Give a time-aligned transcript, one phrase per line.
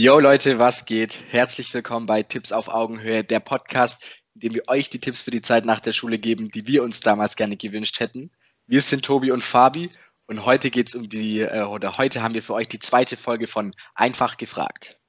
[0.00, 1.18] Yo Leute, was geht?
[1.28, 4.00] Herzlich willkommen bei Tipps auf Augenhöhe, der Podcast,
[4.36, 6.84] in dem wir euch die Tipps für die Zeit nach der Schule geben, die wir
[6.84, 8.30] uns damals gerne gewünscht hätten.
[8.68, 9.90] Wir sind Tobi und Fabi
[10.28, 13.16] und heute geht es um die, äh, oder heute haben wir für euch die zweite
[13.16, 15.00] Folge von Einfach gefragt.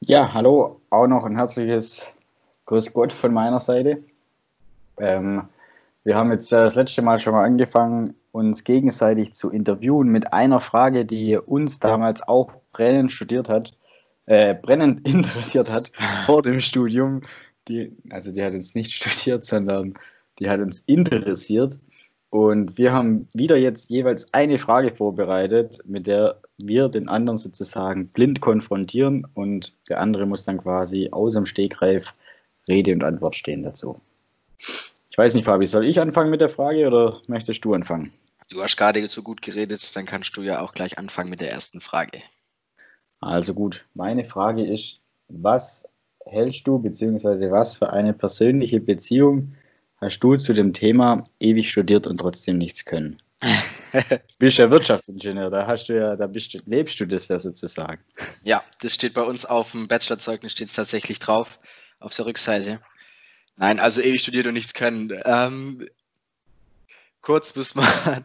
[0.00, 2.12] Ja, hallo, auch noch ein herzliches
[2.64, 4.02] Grüß Gott von meiner Seite.
[5.00, 5.48] Ähm,
[6.04, 10.32] wir haben jetzt äh, das letzte Mal schon mal angefangen, uns gegenseitig zu interviewen mit
[10.32, 13.72] einer Frage, die uns damals auch brennend studiert hat,
[14.26, 15.92] äh, brennend interessiert hat
[16.24, 17.22] vor dem Studium.
[17.68, 19.94] Die, also die hat uns nicht studiert, sondern
[20.38, 21.78] die hat uns interessiert.
[22.30, 28.08] Und wir haben wieder jetzt jeweils eine Frage vorbereitet, mit der wir den anderen sozusagen
[28.08, 32.14] blind konfrontieren und der andere muss dann quasi aus dem Stegreif
[32.68, 34.00] Rede und Antwort stehen dazu.
[35.18, 38.12] Ich weiß nicht, Fabi, soll ich anfangen mit der Frage oder möchtest du anfangen?
[38.52, 41.50] Du hast gerade so gut geredet, dann kannst du ja auch gleich anfangen mit der
[41.50, 42.22] ersten Frage.
[43.18, 45.88] Also gut, meine Frage ist, was
[46.24, 49.56] hältst du, beziehungsweise was für eine persönliche Beziehung
[49.96, 53.20] hast du zu dem Thema ewig studiert und trotzdem nichts können?
[54.38, 58.00] bist ja Wirtschaftsingenieur, da hast du ja, da bist, lebst du das ja sozusagen.
[58.44, 61.58] Ja, das steht bei uns auf dem Bachelorzeugnis steht es tatsächlich drauf,
[61.98, 62.78] auf der Rückseite.
[63.58, 65.12] Nein, also ewig studiert und nichts können.
[65.24, 65.88] Ähm,
[67.20, 67.84] kurz bis man.
[67.84, 68.24] man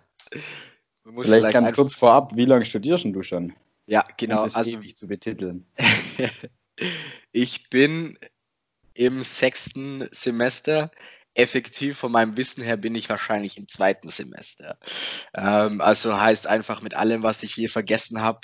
[1.04, 3.54] vielleicht, vielleicht ganz kurz vorab, wie lange studierst du schon?
[3.88, 4.38] Ja, genau.
[4.38, 5.66] Um das also, ewig zu betiteln.
[7.32, 8.18] ich bin
[8.94, 10.92] im sechsten Semester
[11.34, 14.78] effektiv von meinem Wissen her bin ich wahrscheinlich im zweiten Semester.
[15.34, 18.42] Ähm, also heißt einfach mit allem, was ich hier vergessen habe,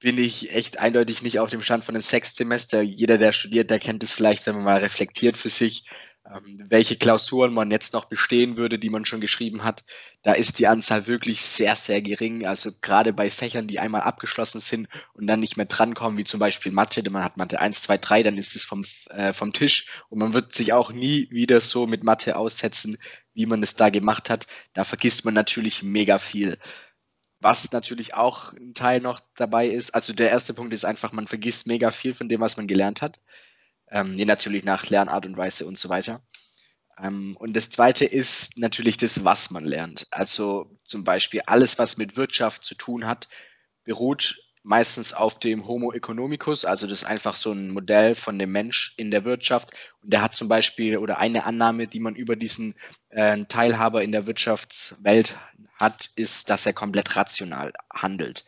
[0.00, 2.82] bin ich echt eindeutig nicht auf dem Stand von einem Sechstsemester.
[2.82, 5.84] Jeder, der studiert, der kennt es vielleicht, wenn man mal reflektiert für sich,
[6.30, 9.84] ähm, welche Klausuren man jetzt noch bestehen würde, die man schon geschrieben hat.
[10.22, 12.46] Da ist die Anzahl wirklich sehr, sehr gering.
[12.46, 16.40] Also gerade bei Fächern, die einmal abgeschlossen sind und dann nicht mehr drankommen, wie zum
[16.40, 19.86] Beispiel Mathe, man hat Mathe 1, 2, 3, dann ist es vom, äh, vom Tisch
[20.10, 22.98] und man wird sich auch nie wieder so mit Mathe aussetzen,
[23.34, 24.46] wie man es da gemacht hat.
[24.74, 26.58] Da vergisst man natürlich mega viel.
[27.40, 31.28] Was natürlich auch ein Teil noch dabei ist, also der erste Punkt ist einfach, man
[31.28, 33.20] vergisst mega viel von dem, was man gelernt hat.
[33.90, 36.20] Ähm, natürlich nach Lernart und Weise und so weiter.
[37.00, 40.06] Ähm, und das zweite ist natürlich das, was man lernt.
[40.10, 43.28] Also zum Beispiel alles, was mit Wirtschaft zu tun hat,
[43.84, 48.52] beruht meistens auf dem Homo economicus, also das ist einfach so ein Modell von dem
[48.52, 49.70] Mensch in der Wirtschaft.
[50.02, 52.74] Und der hat zum Beispiel oder eine Annahme, die man über diesen
[53.08, 55.34] äh, Teilhaber in der Wirtschaftswelt
[55.78, 58.44] hat, ist, dass er komplett rational handelt.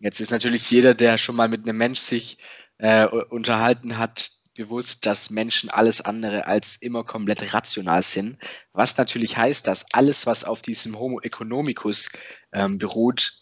[0.00, 2.38] Jetzt ist natürlich jeder, der schon mal mit einem Mensch sich
[2.78, 8.38] äh, unterhalten hat, bewusst, dass Menschen alles andere als immer komplett rational sind,
[8.72, 12.10] was natürlich heißt, dass alles, was auf diesem Homo economicus
[12.52, 13.32] ähm, beruht,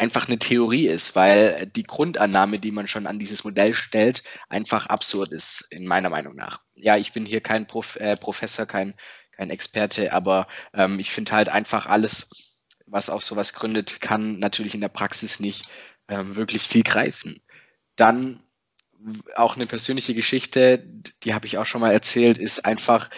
[0.00, 4.86] einfach eine Theorie ist, weil die Grundannahme, die man schon an dieses Modell stellt, einfach
[4.86, 6.60] absurd ist, in meiner Meinung nach.
[6.74, 8.94] Ja, ich bin hier kein Prof äh, Professor, kein,
[9.32, 12.30] kein Experte, aber ähm, ich finde halt einfach alles,
[12.90, 15.66] was auf sowas gründet, kann natürlich in der Praxis nicht
[16.08, 17.40] ähm, wirklich viel greifen.
[17.96, 18.42] Dann
[19.34, 20.84] auch eine persönliche Geschichte,
[21.22, 23.08] die habe ich auch schon mal erzählt, ist einfach,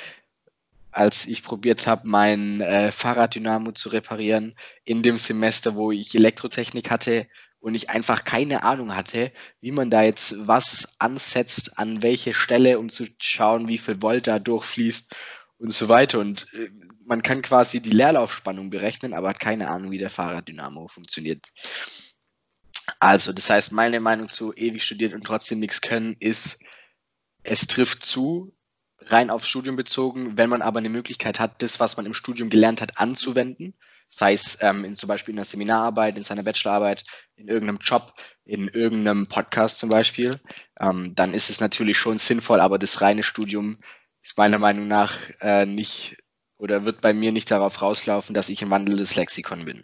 [0.91, 6.91] als ich probiert habe, mein äh, Fahrraddynamo zu reparieren, in dem Semester, wo ich Elektrotechnik
[6.91, 7.27] hatte
[7.61, 12.79] und ich einfach keine Ahnung hatte, wie man da jetzt was ansetzt, an welche Stelle,
[12.79, 15.15] um zu schauen, wie viel Volt da durchfließt
[15.59, 16.19] und so weiter.
[16.19, 16.69] Und äh,
[17.07, 21.47] man kann quasi die Leerlaufspannung berechnen, aber hat keine Ahnung, wie der Fahrraddynamo funktioniert.
[22.99, 26.61] Also, das heißt, meine Meinung zu ewig studiert und trotzdem nichts können ist,
[27.43, 28.55] es trifft zu,
[28.99, 32.51] rein aufs Studium bezogen, wenn man aber eine Möglichkeit hat, das, was man im Studium
[32.51, 33.75] gelernt hat, anzuwenden,
[34.11, 37.03] sei es ähm, in, zum Beispiel in der Seminararbeit, in seiner Bachelorarbeit,
[37.37, 38.15] in irgendeinem Job,
[38.45, 40.41] in irgendeinem Podcast zum Beispiel,
[40.81, 43.79] ähm, dann ist es natürlich schon sinnvoll, aber das reine Studium
[44.23, 46.17] ist meiner Meinung nach äh, nicht
[46.63, 49.83] oder wird bei mir nicht darauf rauslaufen, dass ich ein wandelndes Lexikon bin.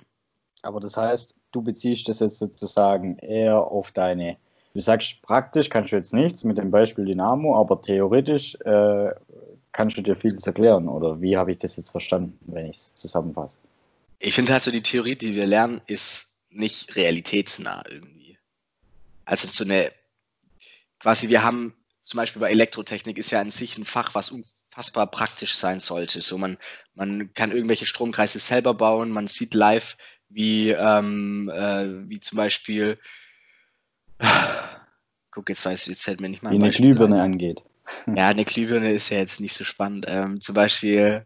[0.63, 4.37] Aber das heißt, du beziehst das jetzt sozusagen eher auf deine,
[4.75, 9.11] du sagst praktisch kannst du jetzt nichts mit dem Beispiel Dynamo, aber theoretisch äh,
[9.73, 10.89] kannst du dir vieles erklären.
[10.89, 13.59] Oder wie habe ich das jetzt verstanden, wenn ich es zusammenfasse?
[14.21, 18.39] Ich finde halt so, die Theorie, die wir lernen, ist nicht realitätsnah irgendwie.
[19.25, 19.91] Also so eine,
[21.01, 21.75] quasi wir haben
[22.05, 24.31] zum Beispiel bei Elektrotechnik ist ja an sich ein Fach, was
[24.69, 26.21] unfassbar praktisch sein sollte.
[26.21, 26.59] So man,
[26.95, 29.97] man kann irgendwelche Stromkreise selber bauen, man sieht live,
[30.29, 32.99] wie, ähm, äh, wie zum Beispiel,
[35.31, 37.63] guck, jetzt weiß ich, jetzt fällt mir nicht mal Wie eine Glühbirne angeht.
[38.07, 40.05] Ja, eine Glühbirne ist ja jetzt nicht so spannend.
[40.09, 41.25] Ähm, zum Beispiel,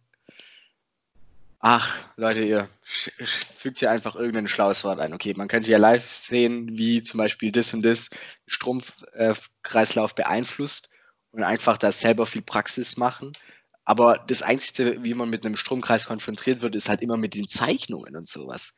[1.59, 5.13] ach, Leute, ihr fügt ja einfach irgendein schlaues Wort ein.
[5.13, 8.11] Okay, man könnte ja live sehen, wie zum Beispiel das und das
[8.47, 10.92] Stromkreislauf beeinflusst
[11.33, 13.33] und einfach da selber viel Praxis machen.
[13.85, 17.49] Aber das Einzige, wie man mit einem Stromkreis konfrontiert wird, ist halt immer mit den
[17.49, 18.75] Zeichnungen und sowas.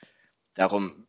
[0.54, 1.06] Darum,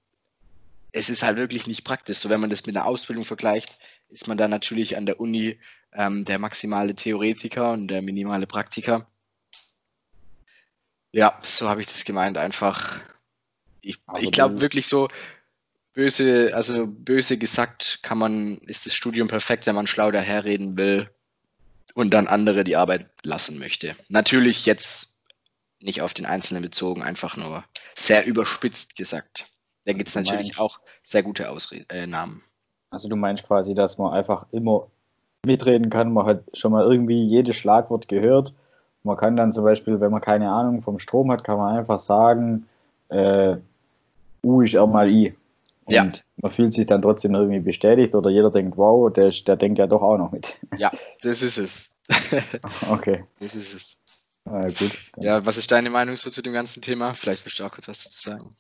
[0.92, 2.18] es ist halt wirklich nicht praktisch.
[2.18, 3.78] So, wenn man das mit einer Ausbildung vergleicht,
[4.10, 5.60] ist man da natürlich an der Uni
[5.94, 9.08] ähm, der maximale Theoretiker und der minimale Praktiker.
[11.12, 12.38] Ja, so habe ich das gemeint.
[12.38, 13.00] Einfach,
[13.80, 15.08] ich, ich glaube wirklich so,
[15.94, 21.10] böse, also böse gesagt, kann man, ist das Studium perfekt, wenn man schlau daherreden will
[21.96, 23.96] und dann andere die Arbeit lassen möchte.
[24.10, 25.22] Natürlich jetzt
[25.82, 27.64] nicht auf den Einzelnen bezogen, einfach nur
[27.96, 29.48] sehr überspitzt gesagt.
[29.86, 31.86] Da gibt es natürlich meinst, auch sehr gute Ausnahmen.
[31.90, 32.42] Äh,
[32.92, 34.88] also du meinst quasi, dass man einfach immer
[35.46, 38.54] mitreden kann, man hat schon mal irgendwie jedes Schlagwort gehört.
[39.04, 42.00] Man kann dann zum Beispiel, wenn man keine Ahnung vom Strom hat, kann man einfach
[42.00, 42.68] sagen,
[43.10, 43.58] äh,
[44.44, 45.36] U ist R mal I.
[45.86, 46.12] Und ja.
[46.38, 49.88] man fühlt sich dann trotzdem irgendwie bestätigt oder jeder denkt, wow, der, der denkt ja
[49.88, 50.58] doch auch noch mit.
[50.78, 50.92] Ja,
[51.22, 51.96] das ist es.
[52.90, 53.24] okay.
[53.40, 53.98] Das ist es.
[54.46, 54.92] Ah, gut.
[55.18, 57.14] Ja, was ist deine Meinung so zu dem ganzen Thema?
[57.14, 58.56] Vielleicht willst du auch kurz was dazu sagen.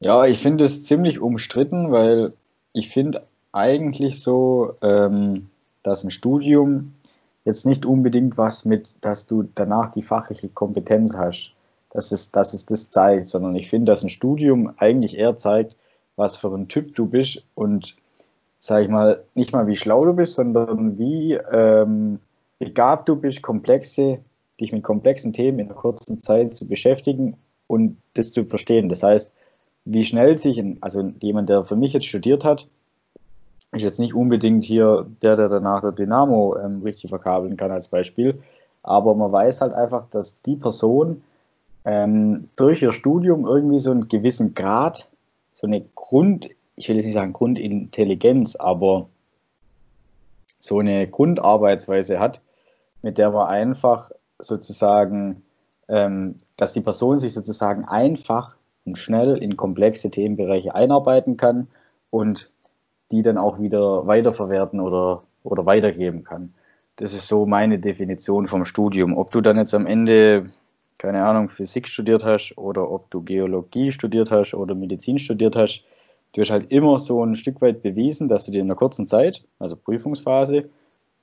[0.00, 2.32] Ja, ich finde es ziemlich umstritten, weil
[2.72, 5.50] ich finde eigentlich so, ähm,
[5.82, 6.94] dass ein Studium
[7.44, 11.52] jetzt nicht unbedingt was mit, dass du danach die fachliche Kompetenz hast,
[11.90, 15.76] dass es, dass es das zeigt, sondern ich finde, dass ein Studium eigentlich eher zeigt,
[16.16, 17.96] was für ein Typ du bist und
[18.58, 22.20] sag ich mal, nicht mal wie schlau du bist, sondern wie ähm,
[22.58, 24.18] begabt du bist, komplexe,
[24.60, 27.36] dich mit komplexen Themen in einer kurzen Zeit zu beschäftigen
[27.66, 28.88] und das zu verstehen.
[28.88, 29.32] Das heißt,
[29.84, 32.68] wie schnell sich, also jemand, der für mich jetzt studiert hat,
[33.72, 37.88] ist jetzt nicht unbedingt hier der, der danach der Dynamo ähm, richtig verkabeln kann als
[37.88, 38.40] Beispiel,
[38.82, 41.22] aber man weiß halt einfach, dass die Person
[41.84, 45.08] ähm, durch ihr Studium irgendwie so einen gewissen Grad
[45.52, 49.08] so eine Grund, ich will jetzt nicht sagen Grundintelligenz, aber
[50.58, 52.40] so eine Grundarbeitsweise hat,
[53.02, 55.42] mit der man einfach sozusagen,
[55.88, 61.68] ähm, dass die Person sich sozusagen einfach und schnell in komplexe Themenbereiche einarbeiten kann
[62.10, 62.50] und
[63.10, 66.54] die dann auch wieder weiterverwerten oder, oder weitergeben kann.
[66.96, 69.16] Das ist so meine Definition vom Studium.
[69.16, 70.50] Ob du dann jetzt am Ende
[71.02, 75.82] keine Ahnung, Physik studiert hast oder ob du Geologie studiert hast oder Medizin studiert hast,
[76.32, 79.08] du hast halt immer so ein Stück weit bewiesen, dass du dir in einer kurzen
[79.08, 80.70] Zeit, also Prüfungsphase,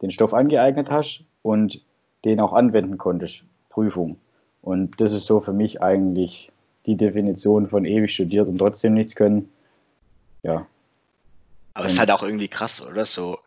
[0.02, 1.82] den Stoff angeeignet hast und
[2.26, 4.18] den auch anwenden konntest, Prüfung.
[4.62, 6.52] Und das ist so für mich eigentlich
[6.86, 9.50] die Definition von ewig studiert und trotzdem nichts können.
[10.44, 10.68] Ja.
[11.74, 13.06] Aber es ist halt auch irgendwie krass, oder?
[13.06, 13.38] So,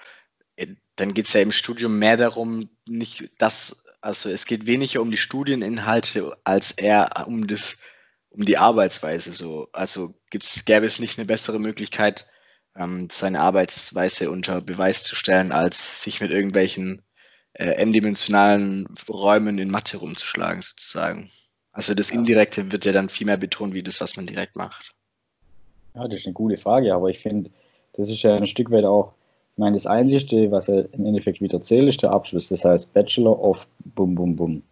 [0.97, 5.11] dann geht es ja im Studium mehr darum, nicht das also es geht weniger um
[5.11, 7.79] die Studieninhalte als eher um das,
[8.31, 9.33] um die Arbeitsweise.
[9.33, 12.27] So, also gibt's, gäbe es nicht eine bessere Möglichkeit,
[12.77, 17.03] ähm, seine Arbeitsweise unter Beweis zu stellen, als sich mit irgendwelchen
[17.55, 21.31] äh, n-dimensionalen Räumen in Mathe rumzuschlagen, sozusagen.
[21.71, 24.93] Also das Indirekte wird ja dann viel mehr betont, wie das, was man direkt macht.
[25.95, 27.51] Ja, das ist eine gute Frage, aber ich finde,
[27.93, 29.15] das ist ja ein Stück weit auch
[29.55, 32.49] ich meine, das Einzige, was er im Endeffekt wieder zählt, ist der Abschluss.
[32.49, 34.63] Das heißt Bachelor of Bum Bum Bum.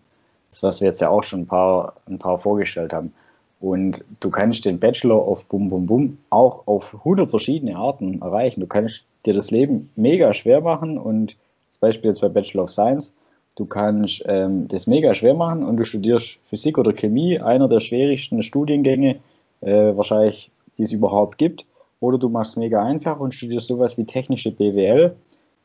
[0.48, 3.12] Das, was wir jetzt ja auch schon ein paar, ein paar vorgestellt haben.
[3.60, 8.60] Und du kannst den Bachelor of Bum Bum Bum auch auf 100 verschiedene Arten erreichen.
[8.60, 11.36] Du kannst dir das Leben mega schwer machen und
[11.68, 13.12] das Beispiel jetzt bei Bachelor of Science,
[13.56, 17.80] du kannst ähm, das mega schwer machen und du studierst Physik oder Chemie, einer der
[17.80, 19.20] schwierigsten Studiengänge
[19.60, 21.66] äh, wahrscheinlich, die es überhaupt gibt.
[22.00, 25.14] Oder du machst es mega einfach und studierst sowas wie technische BWL.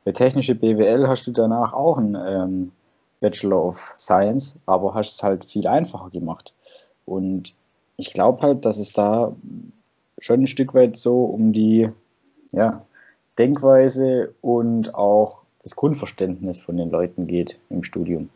[0.03, 2.71] Bei technische BWL hast du danach auch einen ähm,
[3.21, 6.53] Bachelor of Science, aber hast es halt viel einfacher gemacht.
[7.05, 7.53] Und
[7.97, 9.33] ich glaube halt, dass es da
[10.19, 11.89] schon ein Stück weit so um die
[12.51, 12.85] ja,
[13.37, 18.29] Denkweise und auch das Grundverständnis von den Leuten geht im Studium.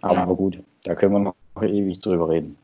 [0.00, 0.24] Aber ja.
[0.26, 2.56] gut, da können wir noch ewig drüber reden.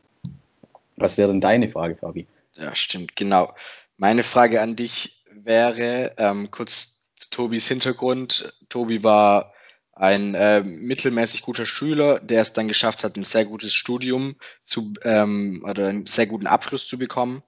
[0.97, 2.27] Was wäre denn deine Frage, Fabi?
[2.55, 3.49] Ja, stimmt, genau.
[3.97, 8.53] Meine Frage an dich wäre, ähm, kurz zu Tobis Hintergrund.
[8.67, 9.53] Tobi war
[9.93, 14.93] ein äh, mittelmäßig guter Schüler, der es dann geschafft hat, ein sehr gutes Studium zu
[15.03, 17.41] ähm, oder einen sehr guten Abschluss zu bekommen.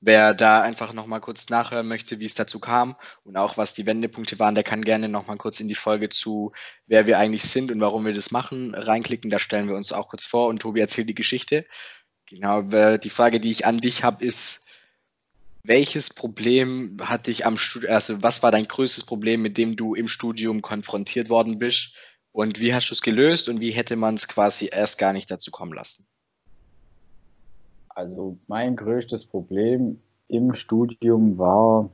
[0.00, 3.86] Wer da einfach nochmal kurz nachhören möchte, wie es dazu kam und auch was die
[3.86, 6.52] Wendepunkte waren, der kann gerne nochmal kurz in die Folge zu,
[6.86, 9.30] wer wir eigentlich sind und warum wir das machen, reinklicken.
[9.30, 11.66] Da stellen wir uns auch kurz vor und Tobi erzählt die Geschichte.
[12.26, 14.61] Genau, die Frage, die ich an dich habe, ist,
[15.64, 19.94] welches Problem hat dich am Studium, also was war dein größtes Problem, mit dem du
[19.94, 21.94] im Studium konfrontiert worden bist
[22.32, 25.30] und wie hast du es gelöst und wie hätte man es quasi erst gar nicht
[25.30, 26.06] dazu kommen lassen?
[27.90, 31.90] Also mein größtes Problem im Studium war,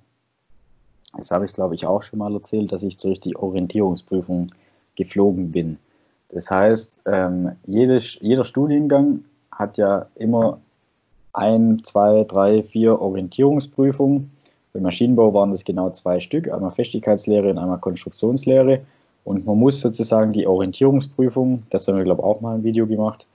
[1.17, 4.47] das habe ich glaube ich auch schon mal erzählt, dass ich durch die Orientierungsprüfung
[4.95, 5.79] geflogen bin.
[6.31, 10.61] Das heißt, ähm, jedes, jeder Studiengang hat ja immer
[11.33, 14.31] ein, zwei, drei, vier Orientierungsprüfungen.
[14.73, 18.81] Beim Maschinenbau waren das genau zwei Stück, einmal Festigkeitslehre und einmal Konstruktionslehre.
[19.25, 22.87] Und man muss sozusagen die Orientierungsprüfung, das haben wir glaube ich auch mal ein Video
[22.87, 23.27] gemacht,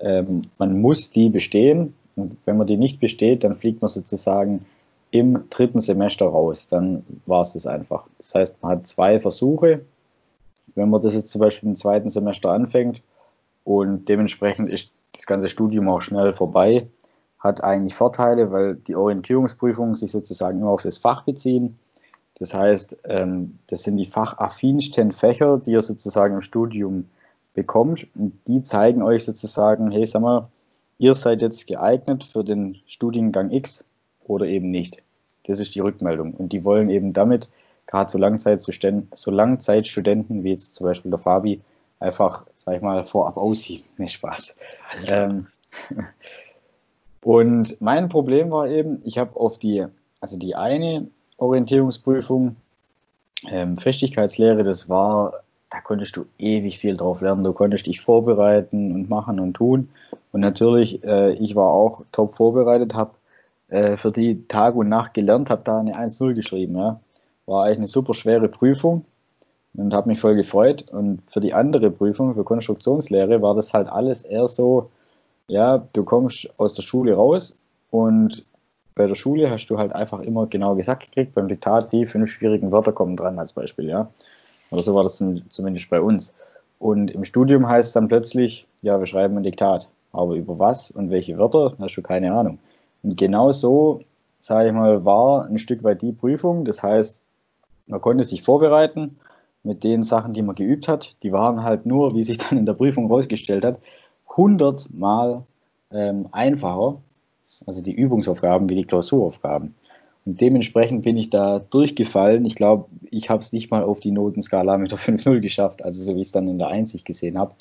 [0.00, 1.94] ähm, man muss die bestehen.
[2.16, 4.64] Und wenn man die nicht besteht, dann fliegt man sozusagen
[5.10, 6.66] im dritten Semester raus.
[6.68, 8.04] Dann war es das einfach.
[8.18, 9.82] Das heißt, man hat zwei Versuche.
[10.74, 13.02] Wenn man das jetzt zum Beispiel im zweiten Semester anfängt
[13.64, 16.86] und dementsprechend ist das ganze Studium auch schnell vorbei,
[17.38, 21.78] hat eigentlich Vorteile, weil die Orientierungsprüfungen sich sozusagen immer auf das Fach beziehen.
[22.38, 27.08] Das heißt, ähm, das sind die fachaffinsten Fächer, die ihr sozusagen im Studium
[27.54, 28.06] bekommt.
[28.14, 30.48] Und die zeigen euch sozusagen, hey, sag mal,
[30.98, 33.84] ihr seid jetzt geeignet für den Studiengang X
[34.24, 35.02] oder eben nicht.
[35.46, 36.34] Das ist die Rückmeldung.
[36.34, 37.48] Und die wollen eben damit
[37.86, 41.60] gerade so, Langzeitstudenten, so Langzeitstudenten wie jetzt zum Beispiel der Fabi
[42.00, 43.84] einfach, sag ich mal, vorab aussehen.
[43.96, 44.54] Ne, Spaß.
[45.06, 45.46] Ähm,
[47.26, 49.84] und mein Problem war eben, ich habe auf die,
[50.20, 52.54] also die eine Orientierungsprüfung,
[53.50, 57.42] ähm, Festigkeitslehre, das war, da konntest du ewig viel drauf lernen.
[57.42, 59.88] Du konntest dich vorbereiten und machen und tun.
[60.30, 63.10] Und natürlich, äh, ich war auch top vorbereitet, habe
[63.70, 66.76] äh, für die Tag und Nacht gelernt, habe da eine 1-0 geschrieben.
[66.76, 67.00] Ja.
[67.46, 69.04] War eigentlich eine super schwere Prüfung
[69.74, 70.84] und habe mich voll gefreut.
[70.92, 74.90] Und für die andere Prüfung, für Konstruktionslehre, war das halt alles eher so,
[75.48, 77.58] ja, du kommst aus der Schule raus
[77.90, 78.44] und
[78.94, 82.30] bei der Schule hast du halt einfach immer genau gesagt gekriegt, beim Diktat, die fünf
[82.30, 84.10] schwierigen Wörter kommen dran als Beispiel, ja.
[84.70, 86.34] Oder so war das zumindest bei uns.
[86.78, 89.88] Und im Studium heißt es dann plötzlich, ja, wir schreiben ein Diktat.
[90.12, 92.58] Aber über was und welche Wörter, hast du keine Ahnung.
[93.02, 94.00] Und genau so,
[94.40, 96.64] sage ich mal, war ein Stück weit die Prüfung.
[96.64, 97.20] Das heißt,
[97.86, 99.18] man konnte sich vorbereiten
[99.62, 101.16] mit den Sachen, die man geübt hat.
[101.22, 103.78] Die waren halt nur, wie sich dann in der Prüfung herausgestellt hat,
[104.36, 105.44] hundertmal
[105.90, 107.00] ähm, einfacher,
[107.66, 109.74] also die Übungsaufgaben wie die Klausuraufgaben.
[110.26, 112.44] Und dementsprechend bin ich da durchgefallen.
[112.44, 116.02] Ich glaube, ich habe es nicht mal auf die Notenskala mit der 5-0 geschafft, also
[116.02, 117.54] so wie ich es dann in der Einsicht gesehen habe.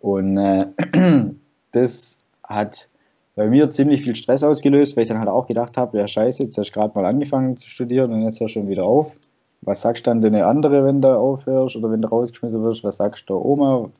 [0.00, 0.66] Und äh,
[1.72, 2.88] das hat
[3.34, 6.42] bei mir ziemlich viel Stress ausgelöst, weil ich dann halt auch gedacht habe, ja scheiße,
[6.42, 9.14] jetzt hast du gerade mal angefangen zu studieren und jetzt hörst du schon wieder auf.
[9.60, 12.84] Was sagst du dann deine andere, wenn du aufhörst oder wenn du rausgeschmissen wirst?
[12.84, 13.90] Was sagst du der Oma?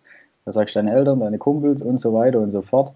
[0.48, 2.94] Was sagst du deinen Eltern, deine Kumpels und so weiter und so fort?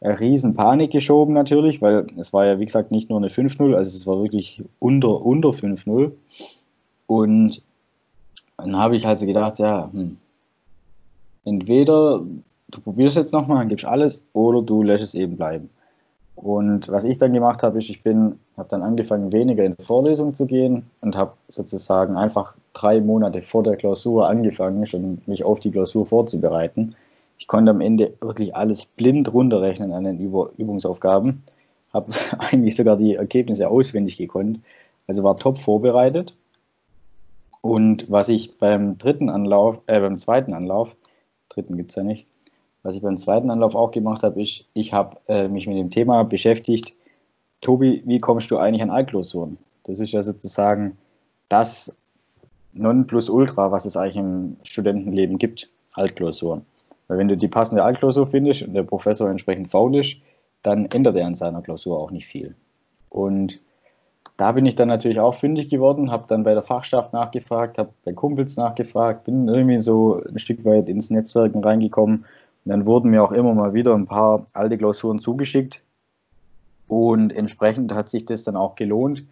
[0.00, 3.74] Eine riesen Panik geschoben natürlich, weil es war ja wie gesagt nicht nur eine 5-0,
[3.74, 6.12] also es war wirklich unter, unter 5-0.
[7.08, 7.60] Und
[8.56, 10.16] dann habe ich halt so gedacht, ja, hm,
[11.44, 12.22] entweder
[12.68, 15.70] du probierst jetzt nochmal, dann gibst alles, oder du lässt es eben bleiben.
[16.34, 20.34] Und was ich dann gemacht habe, ist, ich bin, habe dann angefangen, weniger in Vorlesungen
[20.34, 25.60] zu gehen und habe sozusagen einfach drei Monate vor der Klausur angefangen, schon mich auf
[25.60, 26.96] die Klausur vorzubereiten.
[27.38, 31.42] Ich konnte am Ende wirklich alles blind runterrechnen an den Übungsaufgaben,
[31.92, 34.60] habe eigentlich sogar die Ergebnisse auswendig gekonnt,
[35.06, 36.34] also war top vorbereitet.
[37.60, 40.96] Und was ich beim dritten Anlauf, äh, beim zweiten Anlauf,
[41.48, 42.26] dritten gibt es ja nicht,
[42.82, 45.90] was ich beim zweiten Anlauf auch gemacht habe, ist, ich habe äh, mich mit dem
[45.90, 46.94] Thema beschäftigt,
[47.60, 49.56] Tobi, wie kommst du eigentlich an Altklausuren?
[49.84, 50.98] Das ist ja sozusagen
[51.48, 51.94] das
[52.72, 56.64] Nonplusultra, was es eigentlich im Studentenleben gibt, Altklausuren.
[57.06, 60.16] Weil wenn du die passende Altklausur findest und der Professor entsprechend faul ist,
[60.62, 62.54] dann ändert er an seiner Klausur auch nicht viel.
[63.10, 63.60] Und
[64.36, 67.90] da bin ich dann natürlich auch fündig geworden, habe dann bei der Fachschaft nachgefragt, habe
[68.04, 72.24] bei Kumpels nachgefragt, bin irgendwie so ein Stück weit ins Netzwerken reingekommen
[72.64, 75.82] dann wurden mir auch immer mal wieder ein paar alte Klausuren zugeschickt
[76.88, 79.24] und entsprechend hat sich das dann auch gelohnt.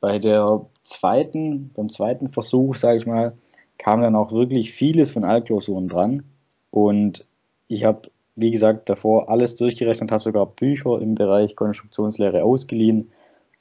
[0.00, 3.32] Bei der zweiten, beim zweiten Versuch, sage ich mal,
[3.78, 6.22] kam dann auch wirklich vieles von Altklausuren dran
[6.70, 7.24] und
[7.68, 13.10] ich habe, wie gesagt, davor alles durchgerechnet, habe sogar Bücher im Bereich Konstruktionslehre ausgeliehen,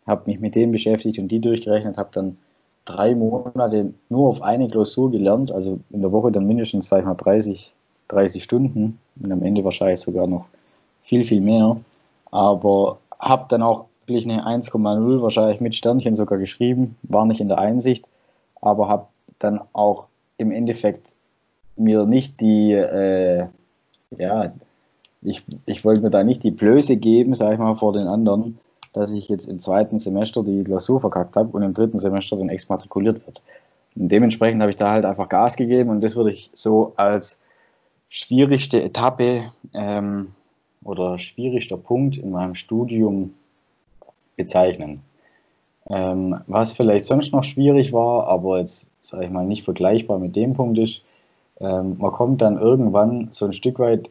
[0.06, 2.38] habe mich mit denen beschäftigt und die durchgerechnet, habe dann
[2.86, 7.06] drei Monate nur auf eine Klausur gelernt, also in der Woche dann mindestens, sag ich
[7.06, 7.74] mal, 30
[8.10, 10.46] 30 Stunden und am Ende wahrscheinlich sogar noch
[11.02, 11.78] viel, viel mehr.
[12.32, 17.48] Aber habe dann auch wirklich eine 1,0 wahrscheinlich mit Sternchen sogar geschrieben, war nicht in
[17.48, 18.06] der Einsicht,
[18.62, 19.08] aber habe
[19.40, 21.14] dann auch im Endeffekt
[21.76, 23.46] mir nicht die, äh,
[24.18, 24.52] ja,
[25.22, 28.60] ich, ich wollte mir da nicht die Blöße geben, sag ich mal, vor den anderen,
[28.94, 32.50] dass ich jetzt im zweiten Semester die Klausur verkackt habe und im dritten Semester dann
[32.50, 33.42] exmatrikuliert wird.
[33.96, 37.39] Und dementsprechend habe ich da halt einfach Gas gegeben und das würde ich so als
[38.10, 40.30] schwierigste Etappe ähm,
[40.84, 43.34] oder schwierigster Punkt in meinem Studium
[44.36, 45.02] bezeichnen.
[45.90, 50.36] Ähm, was vielleicht sonst noch schwierig war, aber jetzt sage ich mal nicht vergleichbar mit
[50.36, 51.04] dem Punkt ist,
[51.60, 54.10] ähm, man kommt dann irgendwann so ein Stück weit,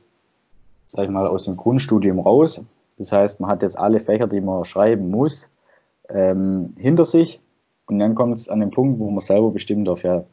[0.87, 2.65] sage ich mal, aus dem Grundstudium raus.
[2.99, 5.49] Das heißt, man hat jetzt alle Fächer, die man schreiben muss,
[6.09, 7.41] ähm, hinter sich
[7.87, 10.25] und dann kommt es an den Punkt, wo man selber bestimmen darf, ja,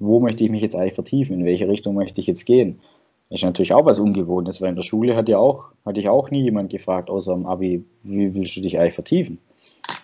[0.00, 2.80] wo möchte ich mich jetzt eigentlich vertiefen, in welche Richtung möchte ich jetzt gehen.
[3.28, 6.08] Das ist natürlich auch was Ungewohntes, weil in der Schule hat ja auch, hatte ich
[6.08, 9.38] auch nie jemand gefragt, außer im Abi, wie willst du dich eigentlich vertiefen?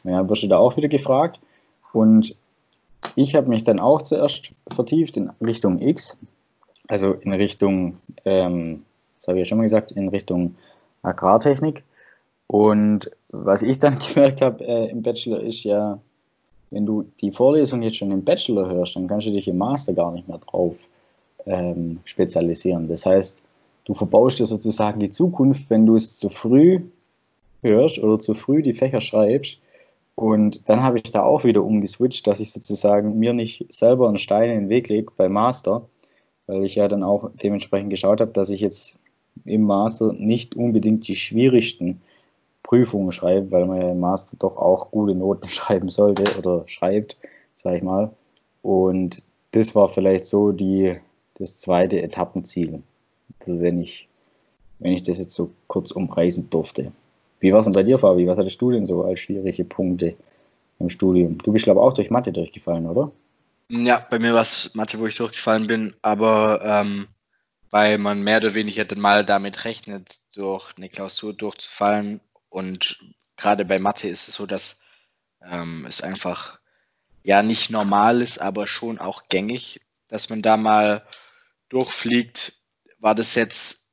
[0.04, 1.40] Ja, wirst du da auch wieder gefragt.
[1.92, 2.36] Und
[3.16, 6.16] ich habe mich dann auch zuerst vertieft in Richtung X,
[6.88, 8.84] also in Richtung, ähm,
[9.18, 10.54] das habe ich ja schon mal gesagt, in Richtung
[11.02, 11.82] Agrartechnik.
[12.46, 15.98] Und was ich dann gemerkt habe äh, im Bachelor ist ja,
[16.76, 19.95] wenn du die Vorlesung jetzt schon im Bachelor hörst, dann kannst du dich im Master
[19.95, 20.76] gar nicht mehr drauf
[21.47, 22.87] ähm, spezialisieren.
[22.87, 23.40] Das heißt,
[23.87, 26.83] du verbaust dir sozusagen die Zukunft, wenn du es zu früh
[27.62, 29.59] hörst oder zu früh die Fächer schreibst.
[30.16, 34.18] Und dann habe ich da auch wieder umgeswitcht, dass ich sozusagen mir nicht selber einen
[34.18, 35.88] Stein in den Weg lege bei Master,
[36.47, 38.99] weil ich ja dann auch dementsprechend geschaut habe, dass ich jetzt
[39.47, 42.02] im Master nicht unbedingt die schwierigsten
[42.66, 47.16] Prüfungen schreibe, weil man ja im Master doch auch gute Noten schreiben sollte oder schreibt,
[47.54, 48.11] sage ich mal.
[48.61, 50.96] Und das war vielleicht so die,
[51.38, 52.82] das zweite Etappenziel.
[53.40, 54.08] Also wenn ich,
[54.80, 56.92] wenn ich das jetzt so kurz umreißen durfte.
[57.38, 58.26] Wie war es denn bei dir, Fabi?
[58.26, 60.16] Was hattest du denn so als schwierige Punkte
[60.80, 61.38] im Studium?
[61.38, 63.12] Du bist, glaube ich, auch durch Mathe durchgefallen, oder?
[63.68, 67.06] Ja, bei mir war es Mathe, wo ich durchgefallen bin, aber ähm,
[67.70, 72.20] weil man mehr oder weniger dann mal damit rechnet, durch eine Klausur durchzufallen.
[72.56, 72.98] Und
[73.36, 74.80] gerade bei Mathe ist es so, dass
[75.42, 76.58] ähm, es einfach
[77.22, 81.06] ja nicht normal ist, aber schon auch gängig, dass man da mal
[81.68, 82.54] durchfliegt.
[82.98, 83.92] War das jetzt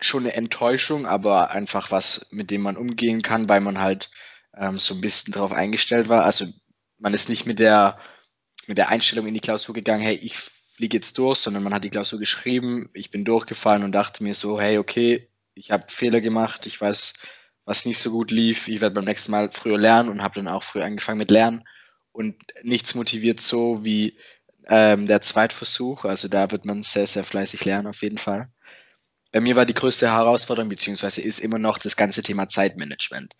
[0.00, 4.10] schon eine Enttäuschung, aber einfach was, mit dem man umgehen kann, weil man halt
[4.56, 6.24] ähm, so ein bisschen darauf eingestellt war.
[6.24, 6.46] Also
[6.96, 7.98] man ist nicht mit der,
[8.68, 11.84] mit der Einstellung in die Klausur gegangen, hey, ich fliege jetzt durch, sondern man hat
[11.84, 16.22] die Klausur geschrieben, ich bin durchgefallen und dachte mir so, hey, okay, ich habe Fehler
[16.22, 17.12] gemacht, ich weiß,
[17.64, 20.48] was nicht so gut lief, ich werde beim nächsten Mal früher lernen und habe dann
[20.48, 21.64] auch früher angefangen mit Lernen
[22.12, 24.18] und nichts motiviert so wie
[24.68, 28.50] ähm, der Zweitversuch, also da wird man sehr, sehr fleißig lernen auf jeden Fall.
[29.32, 33.34] Bei mir war die größte Herausforderung, beziehungsweise ist immer noch das ganze Thema Zeitmanagement.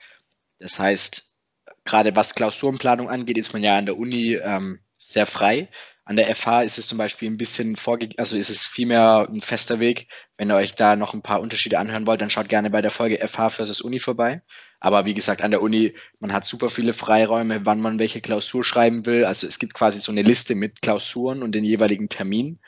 [0.58, 1.40] Das heißt,
[1.84, 5.68] gerade was Klausurenplanung angeht, ist man ja an der Uni ähm, sehr frei.
[6.10, 9.40] An der FH ist es zum Beispiel ein bisschen vorgegeben, also ist es vielmehr ein
[9.40, 10.08] fester Weg.
[10.36, 12.90] Wenn ihr euch da noch ein paar Unterschiede anhören wollt, dann schaut gerne bei der
[12.90, 14.42] Folge FH versus Uni vorbei.
[14.80, 18.64] Aber wie gesagt, an der Uni, man hat super viele Freiräume, wann man welche Klausur
[18.64, 19.24] schreiben will.
[19.24, 22.58] Also es gibt quasi so eine Liste mit Klausuren und den jeweiligen Terminen.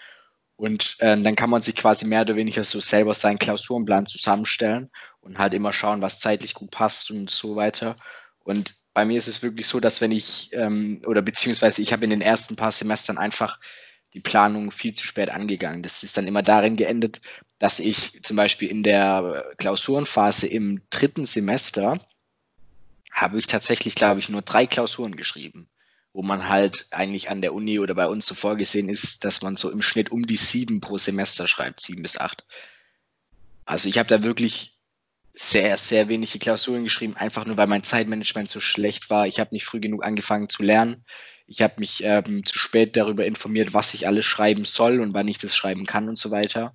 [0.54, 4.88] Und äh, dann kann man sich quasi mehr oder weniger so selber seinen Klausurenplan zusammenstellen
[5.20, 7.96] und halt immer schauen, was zeitlich gut passt und so weiter.
[8.44, 12.04] Und bei mir ist es wirklich so, dass wenn ich, ähm, oder beziehungsweise ich habe
[12.04, 13.58] in den ersten paar Semestern einfach
[14.14, 15.82] die Planung viel zu spät angegangen.
[15.82, 17.22] Das ist dann immer darin geendet,
[17.58, 22.04] dass ich zum Beispiel in der Klausurenphase im dritten Semester
[23.10, 25.68] habe ich tatsächlich, glaube ich, nur drei Klausuren geschrieben,
[26.12, 29.56] wo man halt eigentlich an der Uni oder bei uns so vorgesehen ist, dass man
[29.56, 32.44] so im Schnitt um die sieben pro Semester schreibt, sieben bis acht.
[33.64, 34.78] Also ich habe da wirklich
[35.34, 39.26] sehr, sehr wenige Klausuren geschrieben, einfach nur weil mein Zeitmanagement so schlecht war.
[39.26, 41.04] Ich habe nicht früh genug angefangen zu lernen.
[41.46, 45.28] Ich habe mich ähm, zu spät darüber informiert, was ich alles schreiben soll und wann
[45.28, 46.74] ich das schreiben kann und so weiter.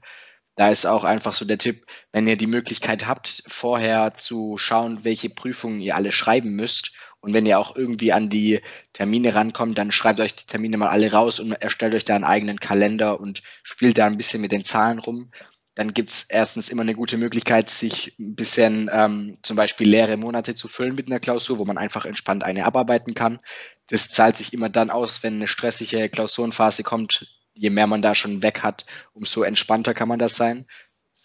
[0.55, 5.03] Da ist auch einfach so der Tipp, wenn ihr die Möglichkeit habt, vorher zu schauen,
[5.03, 6.93] welche Prüfungen ihr alle schreiben müsst.
[7.19, 8.61] Und wenn ihr auch irgendwie an die
[8.93, 12.23] Termine rankommt, dann schreibt euch die Termine mal alle raus und erstellt euch da einen
[12.23, 15.31] eigenen Kalender und spielt da ein bisschen mit den Zahlen rum
[15.77, 20.17] dann gibt es erstens immer eine gute Möglichkeit, sich ein bisschen ähm, zum Beispiel leere
[20.17, 23.39] Monate zu füllen mit einer Klausur, wo man einfach entspannt eine abarbeiten kann.
[23.85, 27.27] Das zahlt sich immer dann aus, wenn eine stressige Klausurenphase kommt.
[27.53, 30.65] Je mehr man da schon weg hat, umso entspannter kann man das sein.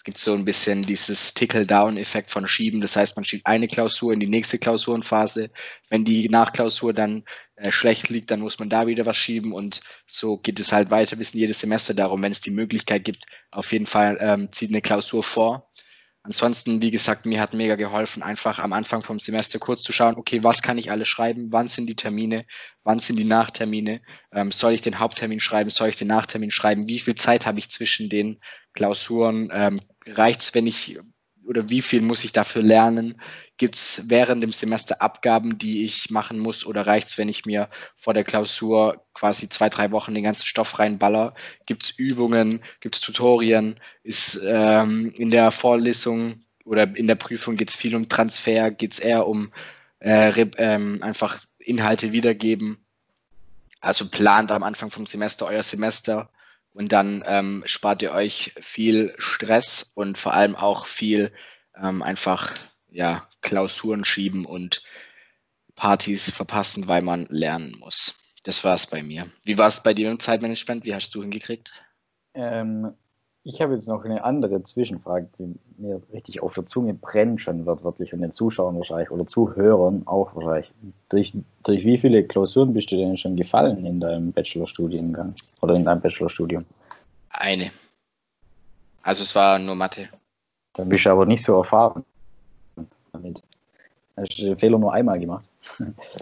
[0.02, 2.80] Es gibt so ein bisschen dieses Tickle-Down-Effekt von Schieben.
[2.80, 5.46] Das heißt, man schiebt eine Klausur in die nächste Klausurenphase.
[5.90, 7.22] Wenn die Nachklausur dann
[7.54, 10.90] äh, schlecht liegt, dann muss man da wieder was schieben und so geht es halt
[10.90, 14.50] weiter bis in jedes Semester darum, wenn es die Möglichkeit gibt, auf jeden Fall ähm,
[14.50, 15.70] zieht eine Klausur vor
[16.24, 20.14] Ansonsten, wie gesagt, mir hat mega geholfen, einfach am Anfang vom Semester kurz zu schauen,
[20.14, 22.46] okay, was kann ich alles schreiben, wann sind die Termine,
[22.84, 24.00] wann sind die Nachtermine,
[24.32, 27.58] ähm, soll ich den Haupttermin schreiben, soll ich den Nachtermin schreiben, wie viel Zeit habe
[27.58, 28.40] ich zwischen den
[28.72, 31.00] Klausuren, ähm, reicht es, wenn ich
[31.46, 33.20] oder wie viel muss ich dafür lernen?
[33.56, 37.46] Gibt es während dem Semester Abgaben, die ich machen muss oder reicht es, wenn ich
[37.46, 41.34] mir vor der Klausur quasi zwei, drei Wochen den ganzen Stoff reinballer?
[41.66, 42.60] Gibt es Übungen?
[42.80, 43.78] Gibt es Tutorien?
[44.02, 48.70] Ist ähm, in der Vorlesung oder in der Prüfung geht es viel um Transfer?
[48.70, 49.52] Geht es eher um
[50.00, 52.84] äh, ähm, einfach Inhalte wiedergeben?
[53.80, 56.30] Also plant am Anfang vom Semester euer Semester
[56.72, 61.32] und dann ähm, spart ihr euch viel Stress und vor allem auch viel
[61.76, 62.54] ähm, einfach
[62.90, 64.82] ja, Klausuren schieben und
[65.74, 68.14] Partys verpassen, weil man lernen muss.
[68.44, 69.30] Das war es bei mir.
[69.44, 70.84] Wie war es bei dir im Zeitmanagement?
[70.84, 71.72] Wie hast du hingekriegt?
[72.34, 72.94] Ähm,
[73.44, 77.66] ich habe jetzt noch eine andere Zwischenfrage, die mir richtig auf der Zunge brennt schon
[77.66, 80.72] wortwörtlich und den Zuschauern wahrscheinlich oder Zuhörern auch wahrscheinlich.
[81.08, 81.32] Durch,
[81.64, 86.00] durch wie viele Klausuren bist du denn schon gefallen in deinem Bachelorstudiengang oder in deinem
[86.00, 86.64] Bachelorstudium?
[87.30, 87.72] Eine.
[89.02, 90.08] Also es war nur Mathe.
[90.74, 92.04] Dann bist du aber nicht so erfahren
[93.12, 93.42] damit.
[94.16, 95.44] Hast du den Fehler nur einmal gemacht.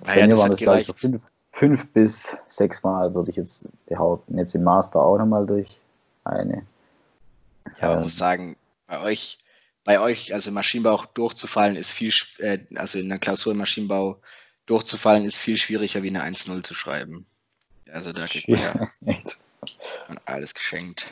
[0.04, 3.37] Bei ja, mir waren das, glaube ich, so fünf, fünf bis sechs Mal, würde ich
[3.37, 4.38] jetzt behaupten.
[4.38, 5.80] Jetzt im Master auch nochmal durch
[6.24, 6.62] eine.
[7.81, 9.38] Ja, man muss sagen, bei euch,
[9.85, 14.21] bei euch, also im Maschinenbau durchzufallen ist viel, äh, also in der Klausur Maschinenbau
[14.66, 17.27] durchzufallen ist viel schwieriger wie eine 1-0 zu schreiben.
[17.90, 18.88] Also da kriegt man ja
[20.27, 21.07] alles geschenkt.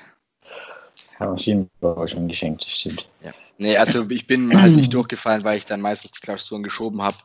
[1.19, 3.09] Ja, Maschinenbau schon geschenkt, das stimmt.
[3.25, 3.33] Ja.
[3.57, 7.17] Nee, also ich bin halt nicht durchgefallen, weil ich dann meistens die Klausuren geschoben habe.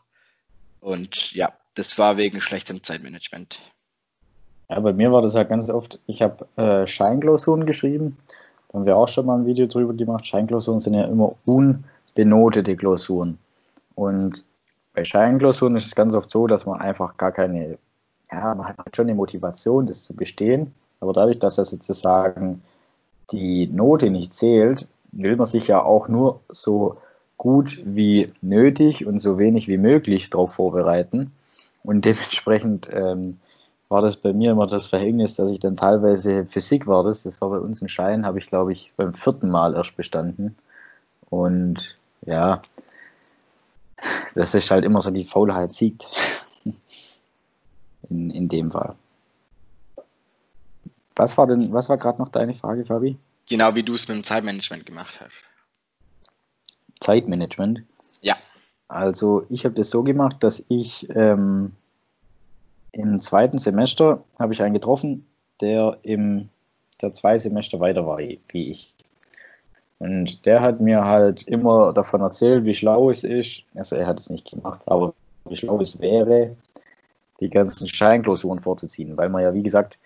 [0.80, 3.60] Und ja, das war wegen schlechtem Zeitmanagement.
[4.70, 8.18] Ja, bei mir war das halt ganz oft, ich habe äh, Scheinklausuren geschrieben
[8.74, 10.26] da haben wir auch schon mal ein Video drüber gemacht.
[10.26, 13.38] Scheinklausuren sind ja immer unbenotete Klausuren.
[13.94, 14.44] Und
[14.96, 17.78] bei Scheinklausuren ist es ganz oft so, dass man einfach gar keine,
[18.32, 20.74] ja, man hat schon eine Motivation, das zu bestehen.
[21.02, 22.64] Aber dadurch, dass er sozusagen
[23.32, 26.98] die Note nicht zählt, will man sich ja auch nur so
[27.38, 31.32] gut wie nötig und so wenig wie möglich darauf vorbereiten.
[31.84, 33.38] Und dementsprechend ähm,
[33.94, 37.04] war das bei mir immer das Verhängnis, dass ich dann teilweise Physik war.
[37.04, 39.96] Das, das war bei uns ein Schein, habe ich glaube ich beim vierten Mal erst
[39.96, 40.58] bestanden.
[41.30, 41.78] Und
[42.26, 42.60] ja,
[44.34, 46.08] das ist halt immer so, die Faulheit siegt.
[48.10, 48.96] In, in dem Fall.
[51.16, 53.18] Was war denn, was war gerade noch deine Frage, Fabi?
[53.48, 55.32] Genau wie du es mit dem Zeitmanagement gemacht hast.
[57.00, 57.84] Zeitmanagement?
[58.22, 58.38] Ja.
[58.88, 61.74] Also ich habe das so gemacht, dass ich ähm,
[62.94, 65.28] im zweiten Semester habe ich einen getroffen,
[65.62, 66.50] der im
[67.02, 68.94] der zwei Semester weiter war wie ich.
[70.00, 73.64] Und der hat mir halt immer davon erzählt, wie schlau es ist.
[73.76, 75.14] Also er hat es nicht gemacht, aber
[75.46, 76.56] wie schlau es wäre,
[77.40, 80.00] die ganzen Scheinklausuren vorzuziehen, weil man ja, wie gesagt,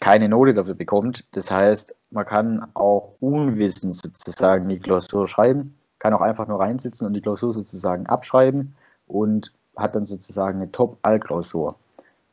[0.00, 1.24] keine Note dafür bekommt.
[1.32, 7.06] Das heißt, man kann auch unwissend sozusagen die Klausur schreiben, kann auch einfach nur reinsitzen
[7.06, 8.74] und die Klausur sozusagen abschreiben
[9.06, 11.76] und hat dann sozusagen eine Top-All-Klausur.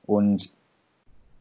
[0.05, 0.51] Und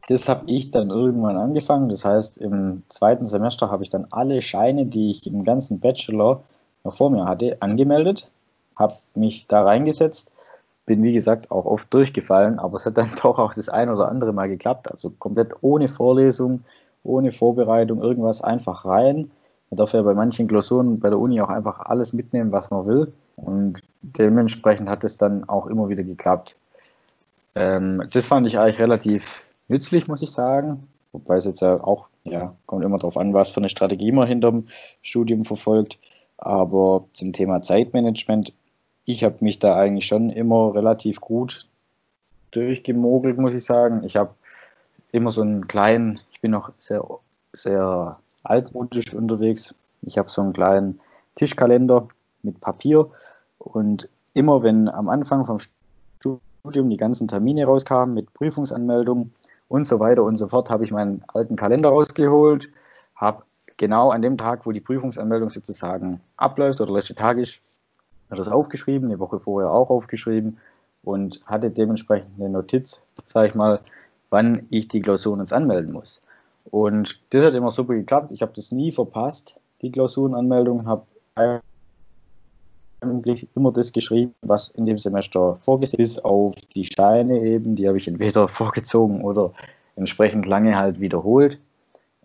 [0.07, 1.89] das habe ich dann irgendwann angefangen.
[1.89, 6.43] Das heißt, im zweiten Semester habe ich dann alle Scheine, die ich im ganzen Bachelor
[6.83, 8.29] noch vor mir hatte, angemeldet,
[8.75, 10.31] habe mich da reingesetzt,
[10.85, 14.09] bin wie gesagt auch oft durchgefallen, aber es hat dann doch auch das ein oder
[14.09, 14.91] andere Mal geklappt.
[14.91, 16.63] Also komplett ohne Vorlesung,
[17.03, 19.31] ohne Vorbereitung, irgendwas einfach rein.
[19.71, 22.85] Man darf ja bei manchen Klausuren bei der Uni auch einfach alles mitnehmen, was man
[22.85, 23.11] will.
[23.35, 26.55] Und dementsprechend hat es dann auch immer wieder geklappt.
[27.55, 30.87] Ähm, das fand ich eigentlich relativ nützlich, muss ich sagen.
[31.13, 34.27] Wobei es jetzt ja auch, ja, kommt immer darauf an, was für eine Strategie man
[34.27, 34.67] hinterm
[35.01, 35.97] Studium verfolgt.
[36.37, 38.53] Aber zum Thema Zeitmanagement,
[39.05, 41.67] ich habe mich da eigentlich schon immer relativ gut
[42.51, 44.03] durchgemogelt, muss ich sagen.
[44.03, 44.33] Ich habe
[45.11, 47.05] immer so einen kleinen, ich bin noch sehr,
[47.53, 49.73] sehr altmodisch unterwegs.
[50.01, 50.99] Ich habe so einen kleinen
[51.35, 52.07] Tischkalender
[52.43, 53.09] mit Papier
[53.57, 55.59] und immer wenn am Anfang vom
[56.65, 59.31] Studium die ganzen Termine rauskamen mit Prüfungsanmeldungen
[59.67, 62.69] und so weiter und so fort, habe ich meinen alten Kalender rausgeholt,
[63.15, 63.43] habe
[63.77, 67.59] genau an dem Tag, wo die Prüfungsanmeldung sozusagen abläuft oder letzte Tag ist,
[68.29, 70.57] das aufgeschrieben, eine Woche vorher auch aufgeschrieben
[71.03, 73.79] und hatte dementsprechend eine Notiz, sage ich mal,
[74.31, 76.23] wann ich die Klausuren jetzt anmelden muss.
[76.71, 78.31] Und das hat immer super geklappt.
[78.31, 81.05] Ich habe das nie verpasst, die Klausurenanmeldung, habe
[83.09, 87.75] eigentlich immer das geschrieben, was in dem Semester vorgesehen ist, auf die Scheine eben.
[87.75, 89.51] Die habe ich entweder vorgezogen oder
[89.95, 91.59] entsprechend lange halt wiederholt.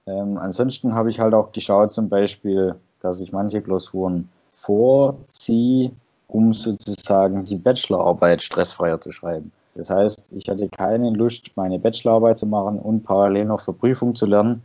[0.07, 5.93] Ähm, ansonsten habe ich halt auch geschaut, zum Beispiel, dass ich manche Klausuren vorziehe,
[6.29, 9.53] um sozusagen die Bachelorarbeit stressfreier zu schreiben.
[9.75, 14.15] Das heißt, ich hatte keine Lust, meine Bachelorarbeit zu machen und parallel noch für Prüfung
[14.15, 14.63] zu lernen,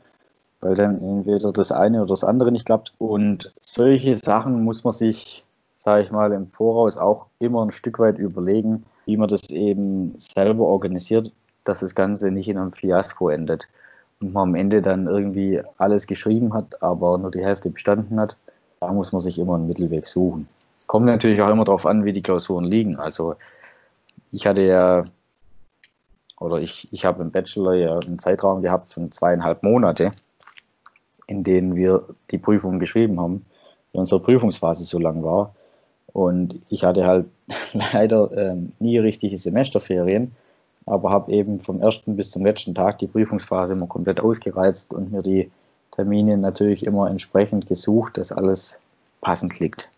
[0.62, 2.94] weil dann entweder das eine oder das andere nicht klappt.
[2.98, 5.45] Und solche Sachen muss man sich
[5.86, 10.16] sage ich mal, im Voraus auch immer ein Stück weit überlegen, wie man das eben
[10.18, 11.32] selber organisiert,
[11.64, 13.68] dass das Ganze nicht in einem Fiasko endet
[14.20, 18.36] und man am Ende dann irgendwie alles geschrieben hat, aber nur die Hälfte bestanden hat.
[18.80, 20.48] Da muss man sich immer einen Mittelweg suchen.
[20.88, 22.98] Kommt natürlich auch immer darauf an, wie die Klausuren liegen.
[22.98, 23.36] Also
[24.32, 25.06] ich hatte ja,
[26.40, 30.12] oder ich, ich habe im Bachelor ja einen Zeitraum gehabt von zweieinhalb Monate,
[31.28, 33.46] in denen wir die Prüfung geschrieben haben,
[33.94, 35.54] weil unsere Prüfungsphase so lang war.
[36.16, 37.26] Und ich hatte halt
[37.74, 40.32] leider ähm, nie richtige Semesterferien,
[40.86, 45.12] aber habe eben vom ersten bis zum letzten Tag die Prüfungsphase immer komplett ausgereizt und
[45.12, 45.52] mir die
[45.92, 48.80] Termine natürlich immer entsprechend gesucht, dass alles
[49.20, 49.90] passend liegt.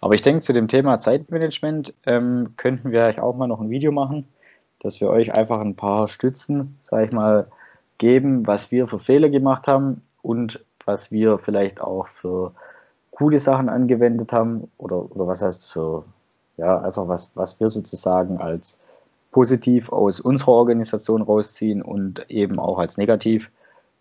[0.00, 3.70] Aber ich denke, zu dem Thema Zeitmanagement ähm, könnten wir euch auch mal noch ein
[3.70, 4.26] Video machen,
[4.80, 7.46] dass wir euch einfach ein paar Stützen, sage ich mal,
[7.98, 12.52] geben, was wir für Fehler gemacht haben und was wir vielleicht auch für
[13.16, 16.04] coole Sachen angewendet haben oder, oder was heißt für,
[16.58, 18.78] ja, einfach was, was wir sozusagen als
[19.30, 23.50] positiv aus unserer Organisation rausziehen und eben auch als negativ,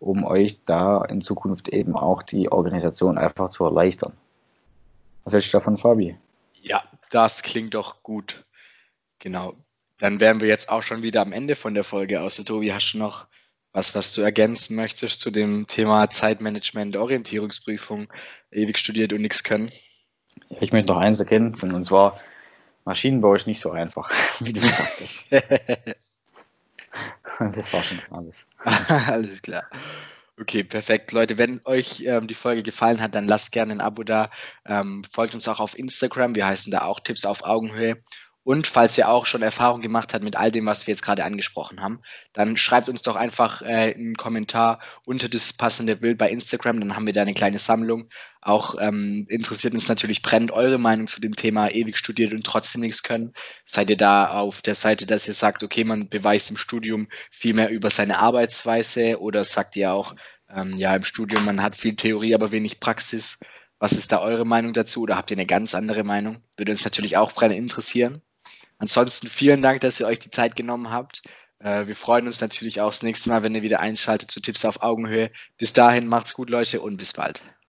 [0.02, 4.12] um euch da in Zukunft eben auch die Organisation einfach zu erleichtern.
[5.24, 6.18] Was hältst du davon, Fabi?
[6.62, 8.44] Ja, das klingt doch gut.
[9.20, 9.54] Genau.
[9.98, 12.36] Dann wären wir jetzt auch schon wieder am Ende von der Folge aus.
[12.36, 13.28] Tobi, hast du noch
[13.76, 18.08] was, was du ergänzen möchtest zu dem Thema Zeitmanagement, Orientierungsprüfung,
[18.50, 19.70] ewig studiert und nichts können?
[20.62, 22.18] Ich möchte noch eins ergänzen, und zwar
[22.86, 24.10] Maschinenbau ist nicht so einfach,
[24.40, 25.26] wie du gesagt hast.
[27.54, 28.48] das war schon alles.
[29.08, 29.66] alles klar.
[30.40, 31.12] Okay, perfekt.
[31.12, 34.32] Leute, wenn euch ähm, die Folge gefallen hat, dann lasst gerne ein Abo da.
[34.66, 36.36] Ähm, folgt uns auch auf Instagram.
[36.36, 38.02] Wir heißen da auch Tipps auf Augenhöhe.
[38.46, 41.26] Und falls ihr auch schon Erfahrung gemacht habt mit all dem, was wir jetzt gerade
[41.26, 46.30] angesprochen haben, dann schreibt uns doch einfach äh, einen Kommentar unter das passende Bild bei
[46.30, 46.80] Instagram.
[46.80, 48.08] Dann haben wir da eine kleine Sammlung.
[48.42, 52.82] Auch ähm, interessiert uns natürlich brennend eure Meinung zu dem Thema ewig studiert und trotzdem
[52.82, 53.34] nichts können.
[53.66, 57.56] Seid ihr da auf der Seite, dass ihr sagt, okay, man beweist im Studium viel
[57.56, 60.14] mehr über seine Arbeitsweise oder sagt ihr auch,
[60.56, 63.40] ähm, ja, im Studium man hat viel Theorie, aber wenig Praxis.
[63.80, 66.44] Was ist da eure Meinung dazu oder habt ihr eine ganz andere Meinung?
[66.58, 68.22] Würde uns natürlich auch brennend interessieren.
[68.78, 71.22] Ansonsten vielen Dank, dass ihr euch die Zeit genommen habt.
[71.60, 74.66] Äh, wir freuen uns natürlich auch das nächste Mal, wenn ihr wieder einschaltet zu Tipps
[74.66, 75.32] auf Augenhöhe.
[75.58, 77.42] Bis dahin macht's gut, Leute, und bis bald.